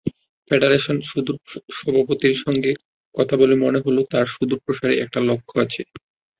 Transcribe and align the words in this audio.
Federation 0.51 0.97
সভাপতির 1.77 2.35
সঙ্গে 2.43 2.71
কথা 3.15 3.35
বলে 3.41 3.55
মনে 3.63 3.79
হলো, 3.85 4.01
তাঁর 4.11 4.25
সুদূরপ্রসারী 4.33 4.95
একটা 4.99 5.19
লক্ষ্য 5.29 5.55
আছে। 5.65 5.81